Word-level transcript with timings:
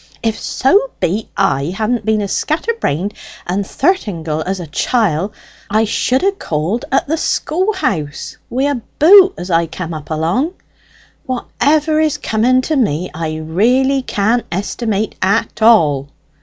"If 0.23 0.39
so 0.41 0.89
be 0.99 1.29
I 1.37 1.65
hadn't 1.65 2.05
been 2.07 2.23
as 2.23 2.31
scatter 2.31 2.73
brained 2.79 3.13
and 3.45 3.63
thirtingill 3.63 4.41
as 4.47 4.59
a 4.59 4.65
chiel, 4.65 5.31
I 5.69 5.83
should 5.85 6.23
have 6.23 6.39
called 6.39 6.85
at 6.91 7.05
the 7.05 7.17
schoolhouse 7.17 8.35
wi' 8.49 8.63
a 8.63 8.81
boot 8.97 9.35
as 9.37 9.51
I 9.51 9.67
cam 9.67 9.93
up 9.93 10.09
along. 10.09 10.53
Whatever 11.27 11.99
is 11.99 12.17
coming 12.17 12.61
to 12.61 12.75
me 12.75 13.11
I 13.13 13.35
really 13.37 14.01
can't 14.01 14.47
estimate 14.51 15.13
at 15.21 15.61
all!" 15.61 16.09